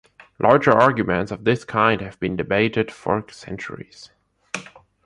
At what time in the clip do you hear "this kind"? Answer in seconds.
1.43-2.01